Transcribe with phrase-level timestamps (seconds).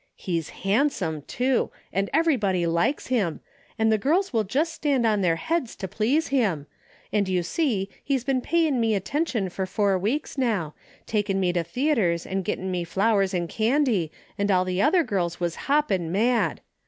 [0.15, 3.39] He's handsome, too, and everybody likes him,
[3.77, 6.65] and the girls will just stand on their heads to please him,
[7.13, 10.73] and you see he's been payin' me attention for four weeks now,
[11.05, 15.39] takin' me to theatres, and gettin' me flowers and candy, and all the other girls
[15.39, 16.61] was hoppin' mad.